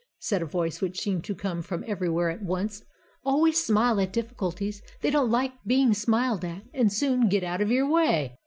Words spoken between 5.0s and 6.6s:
they don't like being smiled